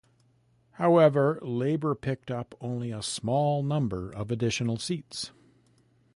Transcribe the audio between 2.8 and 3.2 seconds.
a